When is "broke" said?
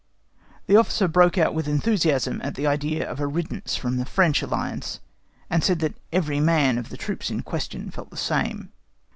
1.07-1.37